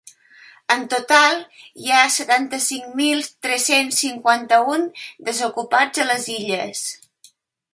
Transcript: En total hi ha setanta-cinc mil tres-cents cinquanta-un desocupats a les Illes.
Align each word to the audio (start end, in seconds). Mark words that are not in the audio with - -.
En 0.75 0.85
total 0.93 1.35
hi 1.81 1.91
ha 1.97 1.99
setanta-cinc 2.13 2.95
mil 3.01 3.21
tres-cents 3.47 4.01
cinquanta-un 4.05 4.89
desocupats 5.29 6.05
a 6.05 6.09
les 6.15 6.27
Illes. 6.39 6.83